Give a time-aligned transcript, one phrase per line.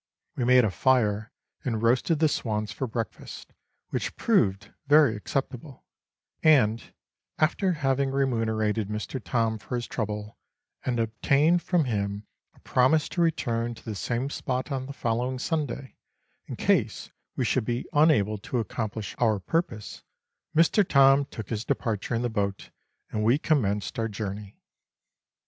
[0.35, 1.31] We made a fire
[1.63, 3.53] and roasted the swans for breakfast,
[3.91, 5.85] which proved very acceptable,
[6.41, 6.91] and,
[7.37, 9.23] after having remunerated Mr.
[9.23, 10.39] Thorn for his trouble,
[10.83, 12.25] and obtained from him
[12.55, 15.97] a promise to return to the same spot on the following Sunday,
[16.47, 20.01] in case we should be unable to accomplish our purpose,
[20.55, 20.83] Mr.
[20.83, 22.71] Thorn took his departure in the boat,
[23.11, 24.57] and we commenced our journey.